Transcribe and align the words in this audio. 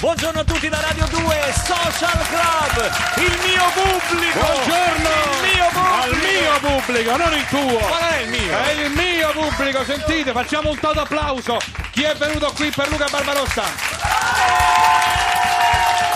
Buongiorno 0.00 0.40
a 0.40 0.44
tutti 0.44 0.68
da 0.70 0.80
Radio 0.80 1.06
2 1.08 1.54
Social 1.66 2.18
Club, 2.28 2.90
il 3.16 3.38
mio 3.44 3.64
pubblico. 3.74 4.38
Buongiorno 4.38 5.08
Il 5.42 5.54
mio 5.54 5.68
pubblico. 5.72 6.02
al 6.02 6.16
mio 6.16 6.58
pubblico, 6.60 7.16
non 7.16 7.32
il 7.34 7.46
tuo. 7.48 7.88
Non 7.88 7.98
è 8.08 8.16
il 8.22 8.28
mio. 8.30 8.58
È 8.58 8.70
il 8.70 8.90
mio 8.92 9.30
pubblico, 9.32 9.84
sentite, 9.84 10.32
facciamo 10.32 10.70
un 10.70 10.78
toto 10.80 11.00
applauso. 11.02 11.58
Chi 11.90 12.02
è 12.02 12.14
venuto 12.14 12.50
qui 12.56 12.70
per 12.70 12.88
Luca 12.88 13.06
Barbarossa? 13.10 13.62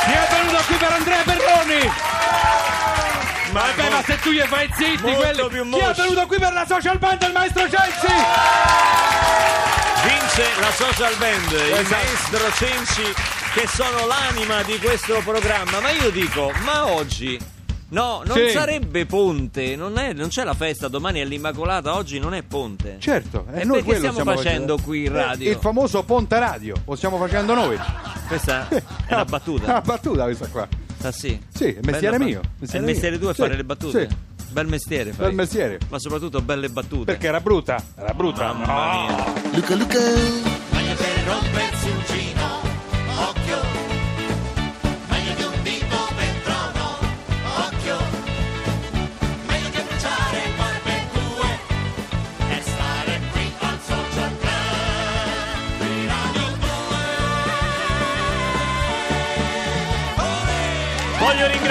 Chi 0.04 0.12
è 0.12 0.28
venuto 0.30 0.62
qui 0.66 0.76
per 0.76 0.92
Andrea 0.92 1.22
Perroni? 1.22 1.92
Ma 3.50 3.60
Vabbè, 3.60 3.88
ma 3.90 4.02
se 4.02 4.18
tu 4.20 4.30
gli 4.30 4.40
fai 4.48 4.68
zitti 4.76 5.02
Molto 5.02 5.48
quelli. 5.48 5.70
Chi 5.72 5.78
è 5.78 5.92
venuto 5.92 6.26
qui 6.26 6.38
per 6.38 6.52
la 6.54 6.64
social 6.66 6.98
band 6.98 7.18
del 7.18 7.32
maestro 7.32 7.62
Censi? 7.68 8.12
vince 10.04 10.46
la 10.58 10.72
social 10.72 11.14
band, 11.16 11.52
il 11.52 11.72
Esatto. 11.74 11.94
maestro 11.94 12.52
Cenci 12.56 13.14
che 13.54 13.66
sono 13.68 14.06
l'anima 14.06 14.62
di 14.62 14.78
questo 14.78 15.20
programma. 15.24 15.80
Ma 15.80 15.90
io 15.90 16.10
dico, 16.10 16.50
ma 16.64 16.86
oggi 16.92 17.38
no, 17.90 18.22
non 18.24 18.36
Sì. 18.36 18.50
sarebbe 18.50 19.06
ponte, 19.06 19.76
non, 19.76 19.96
è- 19.98 20.12
non 20.12 20.28
c'è 20.28 20.42
la 20.44 20.54
festa, 20.54 20.88
domani 20.88 21.20
è 21.20 21.24
l'Immacolata, 21.24 21.94
oggi 21.96 22.18
non 22.18 22.34
è 22.34 22.42
ponte. 22.42 22.96
Certo, 22.98 23.46
E 23.52 23.64
perché 23.66 23.96
stiamo 23.96 24.24
facendo 24.24 24.78
qui 24.82 25.04
in 25.04 25.12
radio? 25.12 25.50
Il 25.50 25.58
famoso 25.60 26.02
ponte 26.02 26.38
radio, 26.38 26.74
lo 26.84 26.96
stiamo 26.96 27.16
facendo 27.18 27.54
noi. 27.54 27.78
Questa 28.26 28.68
è 28.68 28.74
una 28.74 28.82
Una 29.16 29.24
battuta. 29.24 29.80
battuta 29.80 30.24
questa 30.24 30.48
qua. 30.48 30.66
Ah, 31.02 31.12
sì. 31.12 31.38
Sì, 31.54 31.66
è 31.66 31.78
mestiere 31.82 32.16
Bella 32.16 32.24
mio, 32.24 32.40
mestiere 32.58 32.84
è 32.84 32.88
il 32.88 32.92
mestiere 32.92 33.18
tuo 33.18 33.28
a 33.28 33.34
Sì, 33.34 33.40
fare 33.42 33.56
le 33.56 33.64
battute? 33.64 34.08
sì. 34.08 34.16
Bel 34.54 34.66
mestiere 34.68 35.12
fai. 35.12 35.26
Bel 35.26 35.34
mestiere. 35.34 35.78
Ma 35.90 35.98
soprattutto 35.98 36.40
belle 36.40 36.68
battute. 36.68 37.04
Perché 37.04 37.26
era 37.26 37.40
brutta? 37.40 37.82
Era 37.96 38.14
brutta. 38.14 38.52
Mamma 38.52 39.06
No. 39.06 39.14
mia. 39.14 39.32
Luca 39.52 39.74
Luca 39.74 39.98
Meglio 40.70 40.94
per 40.94 41.24
rompersi 41.26 41.73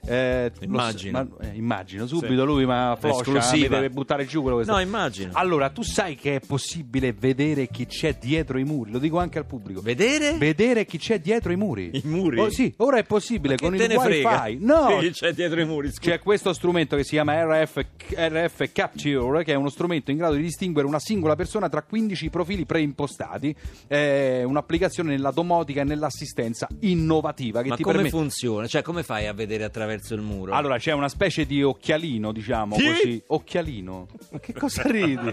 eh, 0.07 0.53
lo 0.59 0.65
Immagino. 0.65 1.19
s- 1.23 1.29
ma- 1.39 1.47
eh, 1.49 1.57
immagino 1.57 2.07
subito 2.07 2.41
Sì. 2.41 2.47
lui 2.47 2.65
ma 2.67 2.97
floscia 2.99 3.53
mi 3.55 3.69
deve 3.69 3.91
buttare 3.91 4.27
giù 4.27 4.43
quello 4.43 4.59
che 4.59 4.65
sta- 4.65 4.73
No, 4.75 4.81
immagino. 4.81 5.31
allora 5.35 5.69
tu 5.71 5.83
sai 5.83 6.15
che 6.17 6.37
è 6.37 6.41
possibile 6.41 7.13
vedere 7.13 7.69
chi 7.69 7.87
c'è 7.87 8.17
dietro 8.21 8.59
i 8.59 8.65
muri 8.65 8.91
lo 8.93 8.99
dico 8.99 9.19
anche 9.19 9.39
al 9.39 9.47
pubblico 9.47 9.81
Vedere? 9.81 10.37
vedere 10.39 10.85
chi 10.87 10.99
c'è 10.99 11.19
dietro 11.21 11.53
i 11.53 11.57
muri. 11.57 11.91
I 11.93 12.03
muri? 12.05 12.39
Oh, 12.39 12.51
sì, 12.51 12.73
ora 12.79 12.99
è 12.99 13.05
possibile 13.05 13.57
con 13.57 13.75
il 13.75 13.81
ne 13.87 13.99
frega? 13.99 14.43
wifi. 14.45 14.65
No, 14.65 14.99
Chi 15.01 15.11
c'è 15.11 15.33
dietro 15.33 15.61
i 15.61 15.65
muri? 15.67 15.89
scusa? 15.93 16.11
c'è 16.11 16.19
questo 16.21 16.53
strumento 16.53 16.97
che 16.97 17.05
si 17.05 17.11
chiama 17.11 17.35
RF, 17.43 17.85
RF 18.15 18.71
Capture, 18.73 19.45
che 19.45 19.53
è 19.53 19.57
uno 19.57 19.69
strumento 19.69 20.11
in 20.11 20.17
grado 20.19 20.35
di 20.35 20.43
distinguere 20.43 20.87
una 20.87 20.99
singola 21.01 21.35
persona 21.37 21.69
tra 21.69 21.83
15 21.83 22.31
profili 22.31 22.65
preimpostati. 22.65 23.55
È 23.87 24.43
un'applicazione 24.45 25.11
nella 25.11 25.31
domotica 25.31 25.81
e 25.81 25.85
nell'assistenza 25.85 26.67
innovativa 26.81 27.63
che 27.63 27.69
Ma 27.71 27.77
ti 27.77 27.83
come 27.83 27.97
permette. 27.97 28.17
funziona? 28.17 28.67
Cioè, 28.67 28.83
come 28.83 29.03
fai 29.03 29.27
a 29.27 29.33
vedere 29.33 29.65
attraverso 29.65 29.95
il 30.15 30.21
muro? 30.21 30.53
Allora 30.53 30.79
c'è 30.79 30.93
una 30.93 31.09
specie 31.09 31.47
di 31.47 31.63
occhialino, 31.63 32.33
diciamo 32.33 32.77
Chi? 32.77 32.87
così. 32.87 33.23
Occhialino? 33.27 34.07
Ma 34.31 34.39
che 34.41 34.53
cosa 34.53 34.83
ridi? 34.83 35.33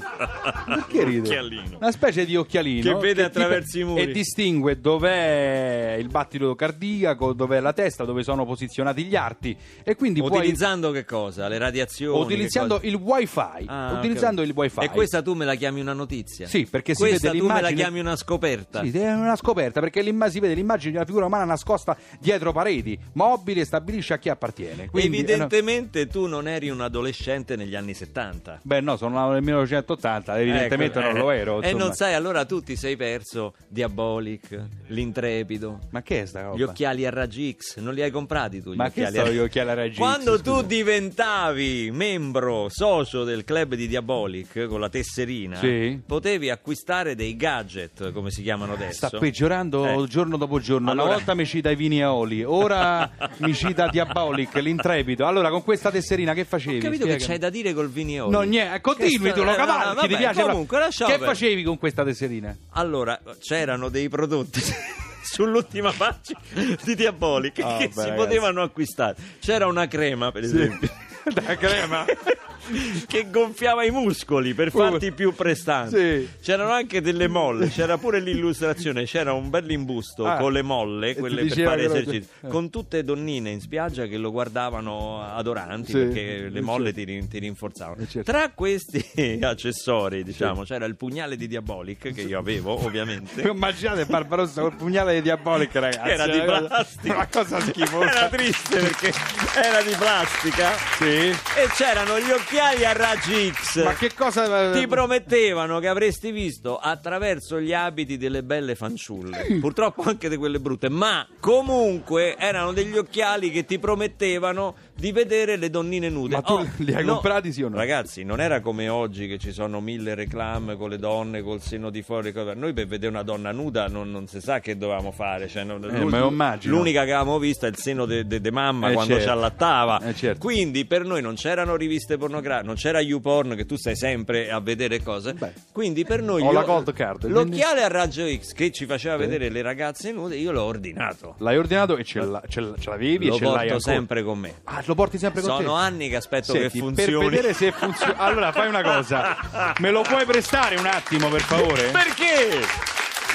Perché 0.66 1.04
ridi? 1.04 1.28
Occhialino. 1.28 1.78
Una 1.78 1.92
specie 1.92 2.26
di 2.26 2.36
occhialino 2.36 2.94
Che 2.94 3.00
vede 3.00 3.24
attraverso 3.24 3.80
i 3.80 3.84
muri. 3.84 4.02
E 4.02 4.12
distingue 4.12 4.80
dov'è 4.80 5.98
il 6.00 6.08
battito 6.08 6.56
cardiaco, 6.56 7.34
dov'è 7.34 7.60
la 7.60 7.74
testa, 7.74 8.06
dove 8.06 8.24
sono 8.24 8.46
posizionati 8.46 9.04
gli 9.04 9.16
arti. 9.16 9.56
E 9.84 9.96
quindi 9.96 10.22
puoi. 10.22 10.40
Utilizzando 10.40 10.92
che 10.92 11.06
cosa? 11.06 11.48
Le 11.48 11.58
radiazioni? 11.58 12.20
Utilizzando 12.20 12.80
il 12.84 12.96
wifi. 12.96 13.66
Ah, 13.66 13.96
utilizzando 13.98 14.42
ok. 14.42 14.48
il 14.48 14.54
wifi. 14.56 14.80
E 14.80 14.90
questa 14.90 15.22
tu 15.22 15.34
me 15.34 15.46
la 15.46 15.56
chiami 15.56 15.82
una 15.82 15.94
notizia? 15.94 16.48
Sì, 16.48 16.66
perché 16.66 16.96
si 16.96 17.02
questa 17.02 17.32
vede 17.32 17.40
tu 17.40 17.48
me 17.48 17.62
la 17.62 17.72
chiami 17.72 18.00
una 18.00 18.16
scoperta? 18.16 18.84
Sì, 18.84 18.98
è 18.98 19.14
una 19.14 19.36
scoperta 19.36 19.80
perché 19.80 20.02
l'imma- 20.02 20.30
si 20.30 20.40
vede 20.40 20.54
l'immagine 20.54 20.92
di 20.92 20.98
una 20.98 21.06
figura 21.06 21.26
umana 21.26 21.46
nascosta 21.46 21.98
dietro 22.20 22.52
pareti, 22.52 22.98
mobili 23.14 23.60
e 23.60 23.66
stabilisce 23.66 24.14
a 24.14 24.18
chi 24.18 24.30
appartiene. 24.30 24.53
Quindi, 24.54 25.18
eh, 25.18 25.22
Evidentemente 25.22 26.08
tu 26.08 26.28
non 26.28 26.48
eri 26.48 26.70
un 26.70 26.82
adolescente 26.82 27.56
negli 27.56 27.76
anni 27.76 27.94
70. 27.94 28.60
Beh, 28.64 28.82
no, 28.82 28.98
sono 28.98 29.32
nel 29.32 29.42
1980, 29.42 30.40
evidentemente 30.40 31.00
Ecco, 31.00 31.08
non 31.08 31.18
eh. 31.18 31.20
lo 31.20 31.32
ero. 31.32 31.62
E 31.62 31.66
insomma. 31.68 31.84
non 31.86 31.94
sai, 31.94 32.14
allora 32.14 32.46
tu 32.46 32.62
ti 32.62 32.76
sei 32.76 32.96
perso 32.96 33.54
Diabolic, 33.68 34.60
l'intrepido. 34.88 35.80
Ma 35.92 36.02
che 36.02 36.22
è 36.22 36.26
sta 36.26 36.42
roba? 36.44 36.58
Gli 36.58 36.62
occhiali 36.64 37.06
a 37.06 37.10
raggi 37.10 37.56
X, 37.58 37.78
non 37.80 37.94
li 37.94 38.02
hai 38.02 38.12
comprati 38.12 38.62
tu? 38.62 38.72
Gli 38.74 38.76
Ma 38.76 38.90
che 38.92 39.08
sono 39.08 39.24
a- 39.24 39.30
gli 39.30 39.38
occhiali 39.40 39.70
a 39.70 39.74
raggi 39.74 39.96
X, 39.96 39.98
Quando 39.98 40.42
tu 40.42 40.52
scusa? 40.56 40.62
diventavi 40.64 41.92
membro, 41.92 42.68
socio 42.70 43.24
del 43.24 43.44
club 43.44 43.76
di 43.76 43.88
Diabolic 43.88 44.66
con 44.68 44.80
la 44.80 44.90
tesserina, 44.90 45.58
Sì. 45.58 46.00
potevi 46.06 46.50
acquistare 46.50 47.16
dei 47.16 47.36
gadget, 47.36 48.12
come 48.12 48.30
si 48.32 48.42
chiamano 48.44 48.74
adesso. 48.74 49.08
Sta 49.08 49.18
peggiorando 49.20 50.04
Eh. 50.04 50.08
giorno 50.08 50.38
dopo 50.38 50.60
giorno. 50.60 50.92
Allora- 50.92 51.08
Una 51.08 51.16
volta 51.16 51.34
mi 51.34 51.46
cita 51.46 51.70
i 51.72 51.76
vini 51.76 52.02
a 52.02 52.14
oli, 52.14 52.44
ora 52.44 53.10
mi 53.40 53.54
cita 53.54 53.88
Diabolic, 53.88 54.43
l'intrepido. 54.62 55.26
Allora, 55.28 55.50
con 55.50 55.64
questa 55.64 55.92
tesserina 55.92 56.34
che 56.34 56.46
facevi? 56.46 56.78
Ho 56.78 56.82
capito 56.82 57.06
che 57.06 57.12
Spiegami. 57.20 57.26
c'hai 57.30 57.38
da 57.40 57.50
dire 57.50 57.74
col 57.74 57.90
Vinioli. 57.90 58.32
No, 58.32 58.42
niente, 58.42 58.82
continui 58.82 59.18
Che 59.32 59.34
tu, 59.34 59.44
lo 59.44 59.54
cavalchi, 59.56 59.92
eh, 59.92 59.94
vabbè, 59.96 60.08
ti 60.08 60.16
piace? 60.16 60.42
Comunque, 60.44 60.80
lasciamo 60.80 61.12
che 61.12 61.18
perdere. 61.18 61.38
facevi 61.40 61.64
con 61.64 61.78
questa 61.78 62.04
tesserina? 62.04 62.56
Allora, 62.72 63.20
c'erano 63.40 63.90
dei 63.90 64.10
prodotti 64.10 64.62
sull'ultima 65.24 65.92
pagina 65.96 66.40
di 66.84 66.96
Diabolic 66.96 67.60
Ah, 67.60 67.78
che 67.78 67.88
beh, 67.88 67.92
si 67.94 68.00
ragazzi. 68.00 68.18
potevano 68.18 68.62
acquistare. 68.62 69.16
C'era 69.40 69.68
una 69.68 69.88
crema, 69.88 70.32
per 70.32 70.44
esempio. 70.44 70.90
Da 71.24 71.56
crema? 71.56 72.04
che 73.08 73.30
gonfiava 73.30 73.84
i 73.84 73.92
muscoli 73.92 74.54
per 74.54 74.72
farti 74.72 75.12
più 75.12 75.34
prestante. 75.34 76.20
Sì. 76.22 76.30
C'erano 76.42 76.72
anche 76.72 77.02
delle 77.02 77.28
molle, 77.28 77.70
c'era 77.70 77.98
pure 77.98 78.20
l'illustrazione, 78.20 79.06
c'era 79.06 79.34
un 79.34 79.50
bell'imbusto 79.50 80.26
Ah. 80.26 80.38
con 80.38 80.52
le 80.54 80.62
molle, 80.62 81.16
quelle 81.16 81.46
per 81.46 81.60
fare 81.64 81.86
esercizio, 81.86 82.30
eh. 82.42 82.48
con 82.48 82.70
tutte 82.70 83.04
donnine 83.04 83.50
in 83.52 83.62
spiaggia 83.62 84.06
che 84.06 84.18
lo 84.18 84.32
guardavano 84.32 85.22
adoranti 85.24 85.92
Sì. 85.92 85.98
perché 85.98 86.50
le 86.50 86.60
Eh, 86.60 86.62
molle 86.62 86.94
certo. 86.94 87.12
ti, 87.12 87.28
ti 87.28 87.40
rinforzavano. 87.40 88.02
Eh, 88.02 88.08
certo. 88.08 88.32
Tra 88.32 88.50
questi 88.54 89.04
accessori, 89.42 90.24
diciamo, 90.24 90.64
c'era 90.64 90.86
il 90.86 90.96
pugnale 90.96 91.36
di 91.36 91.48
Diabolic 91.48 92.12
che 92.14 92.22
io 92.22 92.40
avevo, 92.40 92.84
ovviamente. 92.84 93.42
Immaginate 93.48 94.06
Barbarossa 94.06 94.62
col 94.62 94.76
pugnale 94.76 95.16
di 95.16 95.22
Diabolic, 95.22 95.74
ragazzi. 95.76 96.10
Era 96.10 96.28
di 96.28 96.40
cosa- 96.40 96.66
plastica. 96.68 97.14
Una 97.16 97.28
cosa 97.28 97.60
schifosa. 97.60 98.10
Era 98.12 98.30
triste 98.30 98.80
perché 98.80 99.12
era 99.56 99.82
di 99.82 99.94
plastica. 99.98 100.72
Sì. 100.98 101.06
E 101.06 101.68
c'erano 101.76 102.20
gli 102.20 102.30
occhiali 102.32 102.62
a 102.64 102.94
raggi 102.94 103.52
X. 103.52 103.84
Ma 103.84 103.94
che 103.94 104.14
cosa... 104.14 104.72
Ti 104.72 104.88
promettevano 104.88 105.80
che 105.80 105.88
avresti 105.88 106.32
visto 106.32 106.78
attraverso 106.78 107.60
gli 107.60 107.74
abiti 107.74 108.18
delle 108.18 108.44
belle 108.44 108.76
fanciulle, 108.76 109.58
purtroppo 109.60 110.04
anche 110.04 110.30
di 110.30 110.38
quelle 110.38 110.60
brutte, 110.60 110.90
ma 110.90 111.28
comunque 111.40 112.36
erano 112.38 112.72
degli 112.72 112.98
occhiali 112.98 113.52
che 113.52 113.66
ti 113.66 113.78
promettevano 113.80 114.76
di 114.96 115.12
vedere 115.12 115.56
le 115.58 115.70
donnine 115.70 116.10
nude. 116.10 116.36
Ma 116.36 116.42
tu 116.42 116.66
li 116.78 116.94
hai 116.94 117.04
comprati, 117.04 117.52
sì 117.52 117.64
o 117.64 117.70
no? 117.70 117.76
Ragazzi, 117.78 118.24
non 118.24 118.40
era 118.40 118.60
come 118.62 118.90
oggi 118.90 119.28
che 119.28 119.38
ci 119.38 119.52
sono 119.52 119.82
mille 119.82 120.16
reclame 120.16 120.76
con 120.76 120.90
le 120.90 120.98
donne 120.98 121.42
col 121.42 121.62
seno 121.62 121.90
di 121.90 122.02
fuori. 122.02 122.32
Noi 122.56 122.74
per 122.74 122.86
vedere 122.88 123.08
una 123.12 123.24
donna 123.24 123.52
nuda 123.52 123.88
non, 123.88 124.12
non 124.12 124.28
si 124.28 124.40
sa 124.40 124.60
che 124.60 124.78
dovevamo 124.78 125.12
fare. 125.12 125.48
Cioè, 125.48 125.64
non- 125.64 125.84
Eh, 125.84 126.26
immagino. 126.28 126.76
L'unica 126.76 127.04
che 127.06 127.14
avevamo 127.14 127.40
vista 127.40 127.66
è 127.68 127.70
il 127.70 127.78
seno 127.78 128.06
di 128.06 128.26
mamma 128.52 128.90
Eh, 128.90 128.94
quando 128.94 129.14
certo. 129.14 129.28
ci 129.28 129.30
allattava. 129.32 130.00
Eh, 130.02 130.14
certo. 130.16 130.40
Quindi 130.40 130.86
per 130.86 131.04
noi 131.06 131.22
non 131.22 131.36
c'erano 131.36 131.76
riviste 131.76 132.18
pornografiche, 132.18 132.66
non 132.68 132.76
c'era 132.76 133.00
YouPorn 133.02 133.56
che 133.56 133.66
tu 133.66 133.76
stai 133.76 133.96
sempre 133.96 134.50
a 134.52 134.60
vedere 134.60 135.02
cose. 135.02 135.34
Beh. 135.34 135.54
Quindi 135.72 136.06
per 136.06 136.22
noi 136.22 136.42
Ho 136.42 136.46
io- 136.46 136.52
la 136.52 136.64
Gold 136.64 136.94
Card, 136.94 137.20
quindi- 137.30 137.38
l'occhiale 137.58 137.84
a 137.84 137.88
raggio 137.88 138.26
X 138.28 138.54
che 138.54 138.72
ci 138.72 138.86
faceva 138.86 139.16
vedere 139.18 139.50
le 139.50 139.62
ragazze 139.62 140.12
nude, 140.12 140.36
io 140.36 140.52
l'ho 140.52 140.64
ordinato. 140.64 141.36
L'hai 141.40 141.58
ordinato 141.58 141.98
e 141.98 142.04
ce, 142.04 142.20
l'ha- 142.20 142.44
ce 142.48 142.62
l'avevi 142.86 143.28
Lo 143.28 143.36
e 143.36 143.38
ce 143.38 143.44
l'hai 143.46 143.54
ancora. 143.70 143.80
sempre 143.80 144.24
con 144.24 144.40
me. 144.40 144.54
Ah, 144.66 144.83
lo 144.88 144.96
porti 144.96 145.18
sempre 145.18 145.42
con 145.42 145.58
te? 145.58 145.64
Sono 145.64 145.76
anni 145.76 146.10
che 146.10 146.16
aspetto 146.16 146.54
Senti, 146.54 146.70
che 146.72 146.80
funzioni. 146.80 147.12
Per 147.12 147.30
vedere 147.30 147.54
se 147.54 147.72
funziona. 147.78 148.18
Allora 148.18 148.52
fai 148.52 148.68
una 148.68 148.82
cosa. 148.82 149.38
Me 149.80 149.92
lo 149.92 150.02
puoi 150.02 150.26
prestare 150.26 150.76
un 150.76 150.86
attimo, 150.86 151.30
per 151.30 151.42
favore? 151.42 151.90
Perché? 151.90 152.66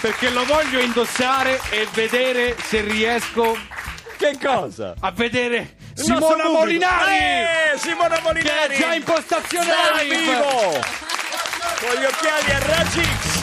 Perché 0.01 0.31
lo 0.31 0.45
voglio 0.45 0.79
indossare 0.81 1.61
e 1.71 1.89
vedere 1.93 2.57
se 2.63 2.81
riesco 2.83 3.57
Che 4.17 4.39
cosa? 4.43 4.95
a 5.01 5.11
vedere 5.11 5.75
Simona. 5.95 6.49
Molinari! 6.49 7.15
Eh, 7.17 7.79
Simona 7.79 8.15
Che 8.17 8.23
Molinari! 8.23 8.75
è 8.75 8.79
già 8.79 8.95
in 8.95 9.03
postazione 9.03 9.67
live! 10.01 10.17
vivo! 10.17 10.81
Con 11.81 12.01
gli 12.01 12.05
occhiali 12.05 12.51
a 12.53 12.59
raggi 12.77 13.38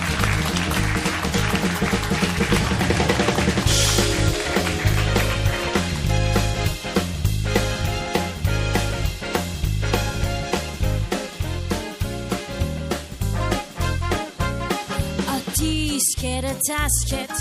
a 16.43 16.55
tasket, 16.69 17.31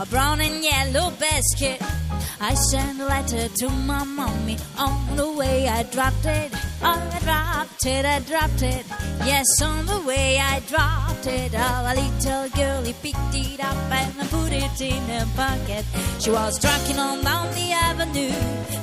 a 0.00 0.06
brown 0.06 0.40
and 0.40 0.64
yellow 0.64 1.10
basket. 1.12 1.80
I 2.40 2.54
sent 2.54 3.00
a 3.00 3.04
letter 3.04 3.48
to 3.48 3.68
my 3.68 4.02
mommy 4.04 4.56
on 4.78 5.16
the 5.16 5.30
way 5.32 5.68
I 5.68 5.82
dropped 5.84 6.24
it. 6.24 6.50
Oh, 6.82 7.10
I 7.12 7.18
dropped 7.20 7.86
it, 7.86 8.04
I 8.04 8.18
dropped 8.20 8.62
it. 8.62 8.86
Yes, 9.24 9.46
on 9.62 9.86
the 9.86 10.00
way 10.06 10.38
I 10.38 10.60
dropped 10.60 11.26
it. 11.26 11.52
Oh, 11.54 11.92
a 11.92 11.94
little 11.94 12.48
girlie 12.56 12.94
picked 13.02 13.34
it 13.34 13.60
up 13.60 13.76
and 13.92 14.30
put 14.30 14.52
it 14.52 14.80
in 14.80 15.02
her 15.14 15.26
pocket. 15.36 15.84
She 16.18 16.30
was 16.30 16.58
trucking 16.58 16.98
on 16.98 17.22
down 17.22 17.54
the 17.54 17.72
avenue, 17.72 18.32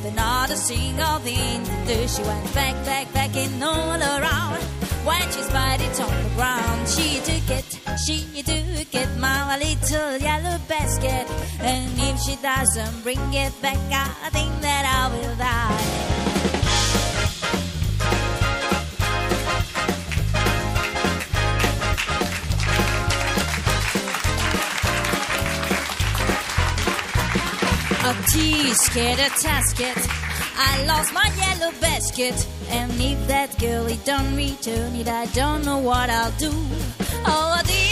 but 0.04 0.14
not 0.14 0.52
a 0.52 0.56
single 0.56 1.18
thing 1.19 1.64
to 1.64 1.86
do. 1.88 2.08
She 2.08 2.22
went 2.22 2.54
back, 2.54 2.75
back, 2.86 3.12
back, 3.14 3.36
and 3.36 3.64
all 3.64 4.02
around. 4.02 4.62
When 5.08 5.22
she 5.31 5.42
spied 5.42 5.81
it 5.81 6.00
on 6.02 6.24
the 6.24 6.30
ground, 6.36 6.88
she 6.90 7.19
took 7.22 7.50
it, 7.50 7.67
she 8.06 8.44
took 8.44 8.94
it, 8.94 9.10
my 9.18 9.58
little 9.58 10.18
yellow 10.18 10.60
basket. 10.68 11.28
And 11.60 11.92
if 11.98 12.20
she 12.22 12.36
doesn't 12.42 13.04
bring 13.04 13.34
it 13.34 13.54
back, 13.62 13.78
I 13.92 14.30
think 14.30 14.62
that 14.62 14.86
I 14.86 15.10
will 15.14 15.36
die. 15.36 16.18
A 28.04 28.14
tisket, 28.32 29.18
a 29.20 29.30
tasket. 29.42 30.28
I 30.60 30.86
lost 30.86 31.14
my 31.14 31.30
yellow 31.38 31.72
basket. 31.80 32.48
And 32.70 32.92
if 33.00 33.28
that 33.28 33.58
girlie 33.60 34.00
don't 34.06 34.36
return 34.36 34.96
it, 34.96 35.08
I 35.08 35.26
don't 35.28 35.64
know 35.66 35.78
what 35.80 36.10
I'll 36.10 36.32
do. 36.38 36.52
Oh 37.30 37.62
dear, 37.66 37.87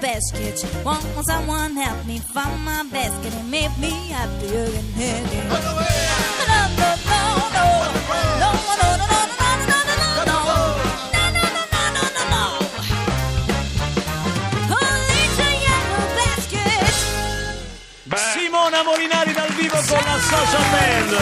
basket. 0.00 0.64
Won't 0.84 1.04
someone 1.26 1.76
help 1.76 2.04
me 2.06 2.18
find 2.18 2.64
my 2.64 2.84
basket 2.90 3.34
and 3.34 3.50
make 3.50 3.76
me 3.78 3.90
happier 4.10 4.64
and 4.64 4.94
happy? 4.94 5.36
No, 5.48 5.58
no, 5.58 5.72
no, 6.48 6.90
no, 7.08 7.20
no. 7.56 7.66
No, 8.38 8.50
no, 8.58 8.82
no, 8.82 8.88
no, 8.98 9.06
no, 9.06 9.50
no, 9.68 9.78
no, 9.78 9.78
no, 9.88 9.94
no, 9.98 10.24
no. 10.24 10.38
No, 11.14 11.22
no, 11.34 11.44
no, 11.54 11.62
no, 11.74 11.82
no, 11.96 12.04
no, 12.16 12.22
no. 12.32 12.42
A 14.70 14.82
little 15.10 15.54
yellow 15.66 16.04
basket. 16.18 16.94
Simona 18.32 18.80
Molinari 18.82 19.32
dal 19.32 19.52
vivo 19.54 19.80
con 19.88 20.02
la 20.04 20.18
social 20.20 20.66
band 20.72 21.12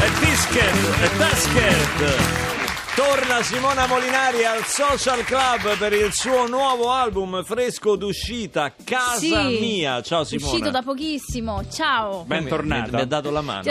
e 0.00 0.08
Tisket 0.20 0.76
e 1.02 1.08
Tasket 1.18 2.55
Torna 2.96 3.42
Simona 3.42 3.86
Molinari 3.86 4.44
al 4.46 4.64
Social 4.64 5.22
Club 5.24 5.76
per 5.76 5.92
il 5.92 6.14
suo 6.14 6.46
nuovo 6.46 6.90
album 6.90 7.44
fresco 7.44 7.94
d'uscita 7.94 8.72
Casa 8.84 9.18
Sì, 9.18 9.58
Mia. 9.60 10.00
Ciao 10.00 10.24
Simona. 10.24 10.50
Uscito 10.52 10.70
da 10.70 10.80
pochissimo, 10.82 11.62
ciao. 11.70 12.24
Bentornata. 12.26 12.86
Mi, 12.90 12.96
mi 12.96 13.00
ha 13.02 13.04
dato 13.04 13.30
la 13.30 13.42
mano. 13.42 13.62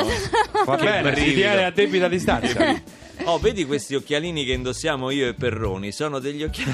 Va 0.66 0.76
Che 0.76 0.84
bene, 0.86 1.16
si 1.16 1.22
brivido. 1.22 1.40
tiene 1.42 1.66
a 1.66 1.72
debita 1.72 2.08
distanza. 2.08 2.82
Oh, 3.28 3.40
vedi 3.40 3.66
questi 3.66 3.96
occhialini 3.96 4.46
che 4.46 4.52
indossiamo 4.54 5.10
io 5.10 5.28
e 5.28 5.34
Perroni? 5.34 5.92
Sono 5.92 6.20
degli 6.20 6.44
occhiali 6.44 6.74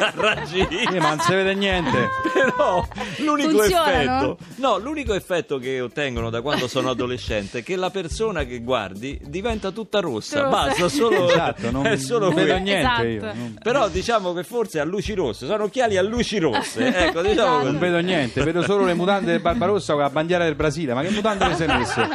a 0.00 0.12
raggi 0.14 0.62
X. 0.62 0.92
Eh, 0.94 0.98
ma 1.00 1.10
non 1.10 1.20
si 1.20 1.34
vede 1.34 1.54
niente. 1.54 2.08
Però 2.32 2.86
l'unico 3.18 3.50
Funzionano? 3.58 4.32
effetto, 4.32 4.38
no, 4.56 4.78
l'unico 4.78 5.12
effetto 5.14 5.58
che 5.58 5.80
ottengono 5.80 6.30
da 6.30 6.40
quando 6.40 6.68
sono 6.68 6.88
adolescente 6.90 7.58
è 7.58 7.62
che 7.62 7.76
la 7.76 7.90
persona 7.90 8.44
che 8.44 8.60
guardi 8.60 9.20
diventa 9.24 9.70
tutta 9.72 10.00
rossa. 10.00 10.42
Rossa. 10.42 10.48
Basta, 10.48 10.88
solo, 10.88 11.28
Esatto, 11.28 11.70
non, 11.70 11.86
è 11.86 11.96
solo 11.98 12.26
non 12.26 12.34
vedo 12.34 12.46
quello. 12.52 12.62
niente 12.64 13.02
io. 13.06 13.16
Esatto. 13.18 13.36
Non, 13.36 13.56
Però 13.62 13.88
diciamo 13.88 14.32
che 14.32 14.42
forse 14.44 14.80
a 14.80 14.84
luci 14.84 15.12
rosse, 15.14 15.46
sono 15.46 15.64
occhiali 15.64 15.96
a 15.98 16.02
luci 16.02 16.38
rosse. 16.38 16.86
Ecco, 16.86 17.20
diciamo 17.20 17.28
Esatto. 17.30 17.58
così. 17.58 17.70
non 17.70 17.78
vedo 17.78 17.98
niente, 17.98 18.42
vedo 18.42 18.62
solo 18.62 18.84
le 18.86 18.94
mutande 18.94 19.32
del 19.32 19.40
Barbarossa 19.40 19.92
con 19.92 20.02
la 20.02 20.10
bandiera 20.10 20.44
del 20.44 20.54
Brasile. 20.54 20.94
Ma 20.94 21.02
che 21.02 21.10
mutande 21.10 21.46
le 21.46 21.54
sei 21.56 21.66
messe? 21.66 22.08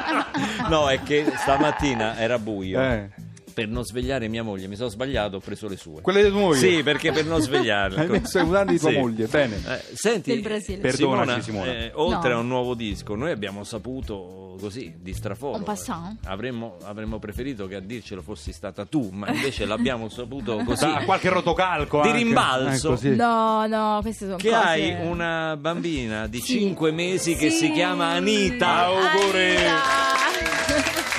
No, 0.69 0.89
è 0.89 1.01
che 1.04 1.25
stamattina 1.38 2.18
era 2.18 2.39
buio. 2.39 2.80
Eh, 2.81 3.10
Per 3.56 3.69
non 3.69 3.86
svegliare 3.86 4.28
mia 4.28 4.44
moglie, 4.44 4.68
mi 4.68 4.75
sono 4.75 4.90
sbagliato, 4.90 5.38
ho 5.38 5.40
preso 5.40 5.69
le 5.69 5.78
sue. 5.78 6.02
quelle 6.02 6.24
di 6.24 6.30
tua 6.30 6.40
moglie? 6.40 6.60
Sì, 6.60 6.84
perché 6.84 7.13
per 7.13 7.24
non 7.25 7.40
svegliarla. 7.40 8.02
Hai 8.02 8.07
messo 8.10 8.44
mutande 8.46 8.74
di 8.74 8.80
tua 8.80 8.92
moglie, 8.92 9.28
bene. 9.28 9.56
Eh, 9.66 9.96
senti, 9.96 10.31
Del 10.34 10.42
Brasile. 10.42 10.80
Perdonaci, 10.80 11.42
Simona. 11.42 11.72
eh, 11.72 11.92
oltre 11.96 12.31
No. 12.31 12.36
a 12.36 12.40
un 12.42 12.48
nuovo 12.50 12.74
disco, 12.74 13.16
noi 13.16 13.32
abbiamo 13.32 13.63
saputo 13.63 14.58
così 14.60 14.94
di 15.00 15.13
straforo. 15.13 15.56
En 15.56 15.63
passant. 15.63 16.18
Avremmo, 16.25 16.75
avremmo 16.84 17.18
preferito 17.18 17.65
che 17.68 17.75
a 17.75 17.79
dircelo 17.79 18.22
fossi 18.22 18.51
stata 18.51 18.84
tu, 18.86 19.08
ma 19.13 19.29
invece 19.32 19.63
l'abbiamo 19.65 20.10
saputo 20.10 20.58
così. 20.65 20.86
Da 20.86 21.03
qualche 21.06 21.29
rotocalco 21.29 22.01
Di 22.01 22.10
anche. 22.10 22.24
rimbalzo. 22.24 22.88
Ecco, 22.89 22.98
sì. 22.98 23.15
No, 23.15 23.65
no, 23.68 24.00
queste 24.01 24.25
sono 24.25 24.36
Che 24.36 24.50
cose... 24.50 24.62
hai 24.62 24.96
una 25.08 25.56
bambina 25.58 26.27
di 26.27 26.41
Sì. 26.41 26.60
5 26.60 26.91
mesi 26.91 27.36
che 27.36 27.50
Sì. 27.50 27.68
si 27.68 27.72
chiama 27.72 28.08
Anita. 28.08 28.86
Auguri. 28.88 29.56
Anita. 29.56 30.25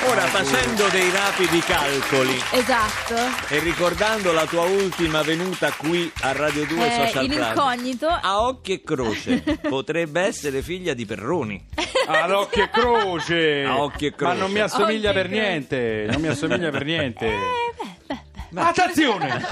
Ora 0.04 0.20
facendo 0.22 0.86
dei 0.88 1.10
rapidi 1.10 1.58
calcoli 1.60 2.40
Esatto. 2.52 3.14
e 3.48 3.58
ricordando 3.60 4.30
la 4.32 4.44
tua 4.46 4.62
ultima 4.64 5.22
venuta 5.22 5.72
qui 5.72 6.10
a 6.20 6.32
Radio 6.32 6.64
2 6.66 6.86
Eh, 6.86 7.06
Social 7.06 7.24
in 7.24 7.30
Club. 7.32 7.48
incognito. 7.48 8.06
A 8.08 8.42
occhio 8.46 8.74
e 8.74 8.82
croce 8.84 9.42
potrebbe 9.68 10.20
essere 10.20 10.62
figlia 10.62 10.92
di 10.94 11.06
Perroni. 11.06 11.64
Ad 12.06 12.30
occhio 12.30 12.64
e 12.64 12.70
croce. 12.70 13.64
A 13.64 13.78
occhio 13.82 14.08
e 14.08 14.14
croce. 14.14 14.34
Ma 14.34 14.38
non 14.38 14.52
mi 14.52 14.60
assomiglia 14.60 15.08
Occhio 15.08 15.20
e 15.20 15.22
per 15.24 15.26
croce. 15.30 15.40
niente. 15.48 16.06
Non 16.10 16.20
mi 16.20 16.28
assomiglia 16.28 16.70
per 16.70 16.84
niente. 16.84 17.26
Eh, 17.26 17.30
beh. 17.80 17.95
Attenzione! 18.62 19.42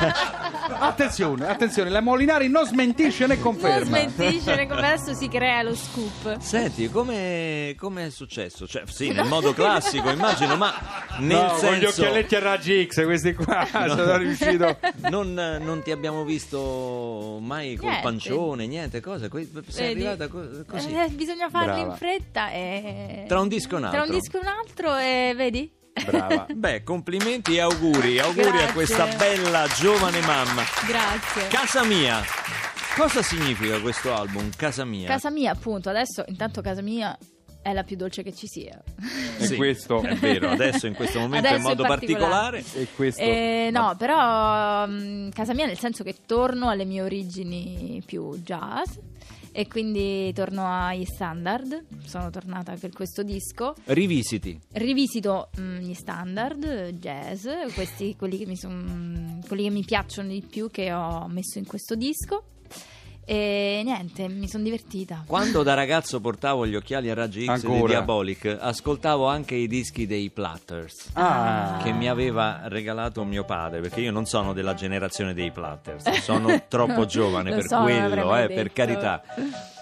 attenzione, 0.78 1.46
attenzione, 1.48 1.90
la 1.90 2.00
Molinari 2.00 2.48
non 2.48 2.64
smentisce 2.66 3.26
né 3.26 3.34
Non 3.34 3.42
conferma. 3.42 3.84
smentisce, 3.84 4.54
ne- 4.54 4.66
adesso 4.70 5.14
si 5.14 5.28
crea 5.28 5.62
lo 5.62 5.74
scoop. 5.74 6.38
Senti, 6.38 6.88
come 6.90 7.74
come 7.78 8.06
è 8.06 8.10
successo? 8.10 8.66
Cioè, 8.66 8.82
sì, 8.86 9.10
nel 9.12 9.26
modo 9.26 9.52
classico, 9.52 10.10
immagino, 10.10 10.56
ma 10.56 10.72
nel 11.18 11.36
no, 11.36 11.46
con 11.48 11.72
gli 11.74 11.80
senso... 11.80 12.02
occhialetti 12.02 12.34
a 12.36 12.38
raggi 12.40 12.86
X, 12.90 13.04
questi 13.04 13.34
qua 13.34 13.66
sono 13.70 14.16
riuscito. 14.16 14.78
Non, 15.10 15.32
non 15.34 15.82
ti 15.82 15.90
abbiamo 15.90 16.24
visto 16.24 17.38
mai 17.40 17.76
col 17.76 17.88
Niente. 17.88 18.02
pancione, 18.08 18.66
niente, 18.66 19.00
cosa? 19.00 19.28
Sei 19.68 19.94
Vedi? 19.94 20.06
arrivata 20.06 20.28
co- 20.28 20.64
così. 20.66 20.92
Eh, 20.94 21.08
bisogna 21.10 21.48
farlo 21.50 21.72
Brava. 21.74 21.90
in 21.90 21.96
fretta 21.96 22.50
e... 22.50 23.24
Tra 23.28 23.40
un 23.40 23.48
disco 23.48 23.74
e 23.76 23.80
un 23.80 23.88
Tra 23.90 23.90
un 23.90 23.96
altro. 24.02 24.16
disco 24.18 24.36
e 24.36 24.40
un 24.40 24.46
altro 24.46 24.96
e 24.96 25.32
vedi? 25.36 25.70
Brava. 26.04 26.46
Beh, 26.54 26.82
complimenti 26.82 27.54
e 27.56 27.60
auguri, 27.60 28.18
auguri 28.18 28.48
a 28.48 28.50
Grazie. 28.50 28.72
questa 28.72 29.06
bella 29.16 29.66
giovane 29.78 30.20
mamma. 30.20 30.62
Grazie. 30.86 31.46
Casa 31.48 31.84
mia. 31.84 32.22
Cosa 32.96 33.22
significa 33.22 33.80
questo 33.80 34.14
album? 34.14 34.50
Casa 34.56 34.84
mia. 34.84 35.06
Casa 35.08 35.30
mia, 35.30 35.52
appunto, 35.52 35.88
adesso 35.88 36.24
intanto 36.28 36.60
casa 36.60 36.80
mia 36.82 37.16
è 37.60 37.72
la 37.72 37.82
più 37.82 37.96
dolce 37.96 38.22
che 38.22 38.32
ci 38.34 38.46
sia. 38.46 38.80
E 39.36 39.46
Sì, 39.46 39.56
questo- 39.56 40.00
è 40.02 40.14
vero, 40.14 40.50
adesso 40.50 40.86
in 40.86 40.94
questo 40.94 41.18
momento 41.18 41.48
Adesso 41.48 41.56
in 41.56 41.62
modo 41.62 41.82
in 41.82 41.88
particolare. 41.88 42.58
particolare. 42.60 42.82
E 42.84 42.94
questo... 42.94 43.20
Eh, 43.20 43.70
no, 43.72 43.96
però 43.98 44.86
mm, 44.86 45.30
casa 45.30 45.54
mia 45.54 45.66
nel 45.66 45.76
senso 45.78 46.04
che 46.04 46.14
torno 46.24 46.68
alle 46.68 46.84
mie 46.84 47.02
origini 47.02 48.00
più 48.06 48.36
jazz 48.44 48.90
e 49.56 49.68
quindi 49.68 50.32
torno 50.32 50.66
agli 50.66 51.04
standard. 51.04 51.84
Sono 52.04 52.28
tornata 52.30 52.74
per 52.74 52.90
questo 52.90 53.22
disco. 53.22 53.74
Rivisiti. 53.84 54.58
Rivisito 54.72 55.50
mm, 55.60 55.76
gli 55.78 55.94
standard 55.94 56.88
jazz, 56.98 57.46
questi, 57.72 58.16
quelli, 58.16 58.36
che 58.36 58.46
mi 58.46 58.56
son- 58.56 59.40
quelli 59.46 59.62
che 59.62 59.70
mi 59.70 59.84
piacciono 59.84 60.28
di 60.28 60.42
più 60.42 60.68
che 60.70 60.92
ho 60.92 61.28
messo 61.28 61.58
in 61.58 61.66
questo 61.66 61.94
disco. 61.94 62.46
E 63.26 63.80
niente, 63.84 64.28
mi 64.28 64.48
sono 64.48 64.64
divertita. 64.64 65.24
Quando 65.26 65.62
da 65.62 65.74
ragazzo 65.74 66.20
portavo 66.20 66.66
gli 66.66 66.74
occhiali 66.74 67.10
a 67.10 67.14
raggi 67.14 67.46
X 67.46 67.60
di 67.60 67.66
Ancora. 67.66 67.92
Diabolic, 67.92 68.56
ascoltavo 68.60 69.26
anche 69.26 69.54
i 69.54 69.66
dischi 69.66 70.06
dei 70.06 70.30
Platters. 70.30 71.10
Ah, 71.14 71.80
Che 71.82 71.92
mi 71.92 72.08
aveva 72.08 72.62
regalato 72.64 73.24
mio 73.24 73.44
padre, 73.44 73.80
perché 73.80 74.00
io 74.00 74.12
non 74.12 74.26
sono 74.26 74.52
della 74.52 74.74
generazione 74.74 75.32
dei 75.32 75.50
Platters, 75.50 76.08
sono 76.20 76.64
troppo 76.68 77.06
giovane 77.06 77.50
per 77.50 77.66
so, 77.66 77.80
quello, 77.80 78.36
eh, 78.36 78.48
per 78.48 78.72
carità. 78.72 79.22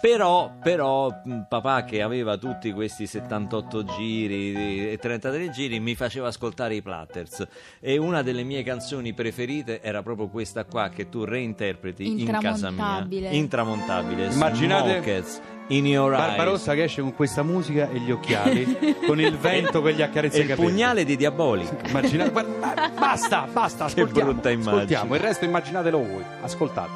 Però, 0.00 0.50
però, 0.60 1.12
papà 1.48 1.84
che 1.84 2.02
aveva 2.02 2.36
tutti 2.36 2.72
questi 2.72 3.06
78 3.06 3.84
giri 3.84 4.90
e 4.90 4.98
33 5.00 5.50
giri 5.50 5.78
mi 5.78 5.94
faceva 5.94 6.26
ascoltare 6.26 6.74
i 6.74 6.82
Platters 6.82 7.46
e 7.78 7.98
una 7.98 8.22
delle 8.22 8.42
mie 8.42 8.64
canzoni 8.64 9.12
preferite 9.12 9.80
era 9.80 10.02
proprio 10.02 10.26
questa 10.26 10.64
qua 10.64 10.88
che 10.88 11.08
tu 11.08 11.22
reinterpreti 11.22 12.20
in 12.20 12.36
casa 12.40 12.70
mia. 12.70 13.06
Intramontabile. 13.36 14.26
Immaginate- 14.32 14.92
Smokers 15.02 15.40
in 15.68 15.86
your 15.86 16.12
eyes. 16.12 16.26
Barbarossa 16.26 16.74
che 16.74 16.84
esce 16.84 17.00
con 17.00 17.14
questa 17.14 17.42
musica 17.42 17.88
e 17.90 17.98
gli 18.00 18.10
occhiali, 18.10 18.96
con 19.06 19.20
il 19.20 19.36
vento 19.38 19.80
che 19.82 19.94
gli 19.94 20.02
accarezza 20.02 20.36
E 20.36 20.40
i 20.40 20.42
il 20.42 20.48
capelli. 20.48 20.68
pugnale 20.68 21.04
di 21.04 21.16
Diabolic. 21.16 21.88
Immaginate, 21.88 22.30
guarda, 22.30 22.90
basta, 22.98 23.46
basta, 23.50 23.84
ascoltiamo, 23.86 24.32
brutta 24.32 24.50
immagine. 24.50 24.74
ascoltiamo, 24.74 25.14
il 25.14 25.20
resto 25.20 25.44
immaginatelo 25.44 25.98
voi, 25.98 26.24
ascoltate. 26.42 26.90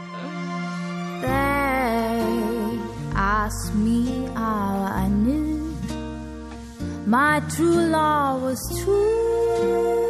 They 1.23 2.78
asked 3.14 3.75
me 3.75 4.28
how 4.35 4.85
I 4.87 5.09
knew 5.09 5.75
my 7.07 7.40
true 7.49 7.88
love 7.88 8.43
was 8.43 8.61
true. 8.85 10.05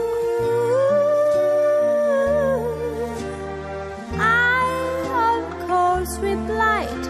Course, 6.07 6.19
replied 6.19 7.05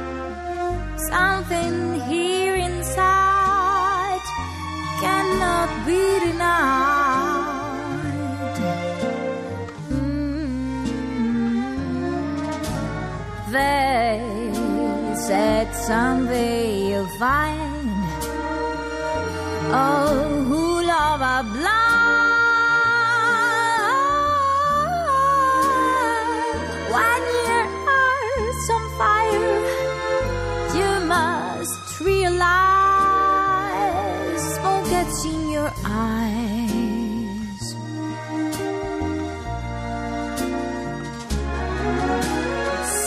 something 1.11 2.01
here 2.09 2.57
inside 2.57 4.21
cannot 5.01 5.69
be 5.87 6.19
denied. 6.25 7.77
Mm. 9.91 10.17
They 13.53 14.21
said 15.27 15.75
someday 15.75 16.91
you'll 16.91 17.19
find 17.19 17.91
oh 19.73 20.45
who 20.49 20.87
love 20.87 21.21
blind 21.53 21.96
eyes. 35.85 37.75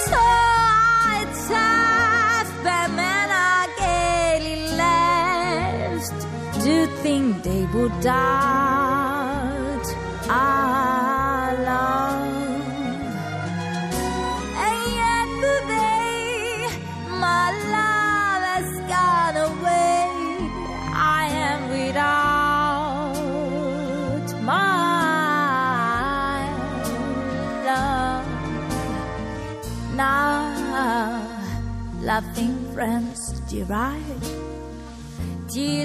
So 0.05 0.17
I 0.17 1.25
tasked 1.47 2.63
Batman 2.63 3.29
I 3.31 3.61
gaily 3.83 4.59
left 4.83 6.19
to 6.63 6.87
think 7.03 7.43
they 7.43 7.65
would 7.73 7.93
doubt 8.01 8.68